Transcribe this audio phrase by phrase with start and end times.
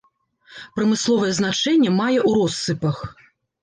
[0.77, 3.09] Прамысловае значэнне мае ў россыпах.